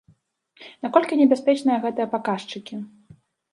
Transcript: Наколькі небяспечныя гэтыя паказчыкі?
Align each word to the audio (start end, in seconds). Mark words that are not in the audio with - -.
Наколькі 0.85 1.19
небяспечныя 1.21 1.77
гэтыя 1.85 2.09
паказчыкі? 2.17 2.83